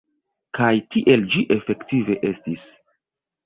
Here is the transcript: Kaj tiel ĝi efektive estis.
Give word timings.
Kaj 0.59 0.69
tiel 0.95 1.29
ĝi 1.37 1.45
efektive 1.59 2.19
estis. 2.33 2.69